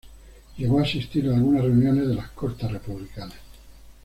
[0.57, 3.37] Llegó a asistir a algunas reuniones de las Cortes republicanas.